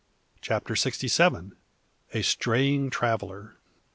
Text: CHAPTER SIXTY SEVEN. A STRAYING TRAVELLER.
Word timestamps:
CHAPTER 0.41 0.75
SIXTY 0.75 1.07
SEVEN. 1.09 1.57
A 2.11 2.23
STRAYING 2.23 2.89
TRAVELLER. 2.89 3.57